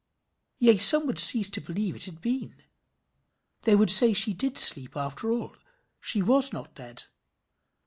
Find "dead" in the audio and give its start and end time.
6.73-7.03